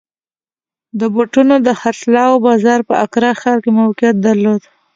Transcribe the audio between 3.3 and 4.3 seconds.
ښار کې موقعیت